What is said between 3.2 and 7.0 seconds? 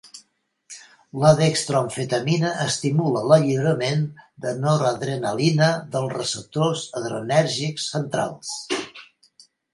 l'alliberament de noradrenalina dels receptors